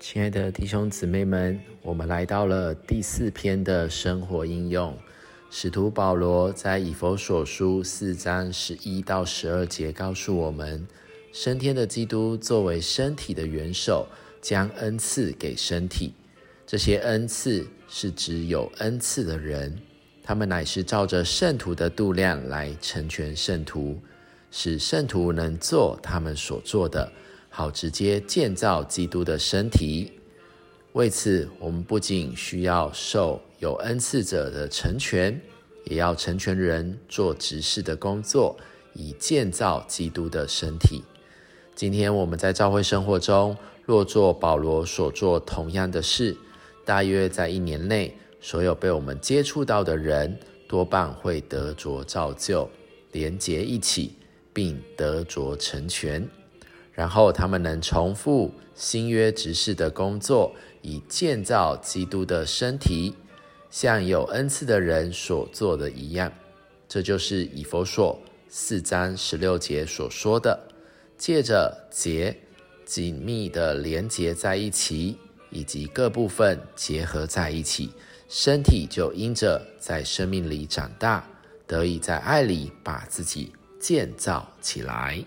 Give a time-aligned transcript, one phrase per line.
[0.00, 4.96] 亲爱的弟兄姊妹们，我们来到了第四篇的生活应用。
[5.50, 10.88] 使徒保罗在以弗所书四章十一到十二节告诉我们，
[11.34, 14.06] 升天的基督作为身体的元首，
[14.40, 16.14] 将恩赐给身体。
[16.66, 19.78] 这些恩赐是指有恩赐的人，
[20.22, 24.00] 他们乃是照着圣徒的度量来成全圣徒，
[24.50, 27.12] 使圣徒能做他们所做的。
[27.52, 30.12] 好，直接建造基督的身体。
[30.92, 35.40] 为此，我们不仅需要受有恩赐者的成全，
[35.84, 38.56] 也要成全人做执事的工作，
[38.94, 41.02] 以建造基督的身体。
[41.74, 46.36] 今天我们在教会生活中，若做保罗所做同样的事，
[46.84, 52.70] 大约在一年内，所有被我们接触到的人，多半会得着造就，
[53.12, 54.14] 连结一起，
[54.52, 56.28] 并得着成全。
[57.00, 63.14] 然后他们能重复新约执事的工作，以建造基督的身体，
[63.70, 66.30] 像有恩赐的人所做的一样。
[66.86, 68.20] 这就是以佛所
[68.50, 70.60] 四章十六节所说的：
[71.16, 72.36] 借着结
[72.84, 75.16] 紧密的连结在一起，
[75.48, 77.94] 以及各部分结合在一起，
[78.28, 81.26] 身体就因着在生命里长大，
[81.66, 85.24] 得以在爱里把自己建造起来。